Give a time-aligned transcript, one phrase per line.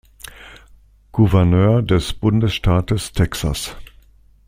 [1.11, 3.75] Gouverneur des Bundesstaates Texas.